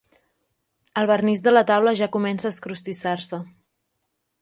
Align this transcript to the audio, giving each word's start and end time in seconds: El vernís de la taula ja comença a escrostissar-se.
El 1.01 1.09
vernís 1.11 1.45
de 1.49 1.53
la 1.53 1.63
taula 1.73 1.95
ja 2.01 2.09
comença 2.17 2.51
a 2.51 2.55
escrostissar-se. 2.57 3.45